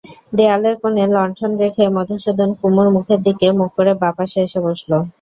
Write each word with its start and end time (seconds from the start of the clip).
দেয়ালের 0.37 0.75
কোণে 0.81 1.03
লণ্ঠন 1.13 1.51
রেখে 1.61 1.83
মধুসূদন 1.95 2.49
কুমুর 2.59 2.87
মুখের 2.95 3.19
দিকে 3.27 3.47
মুখ 3.59 3.69
করে 3.77 3.91
বাঁ 4.01 4.13
পাশে 4.17 4.39
এসে 4.45 4.59
বসল। 4.65 4.91